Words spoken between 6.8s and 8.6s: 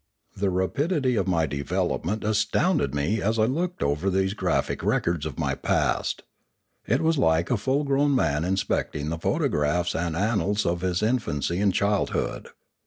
It was like a full grown man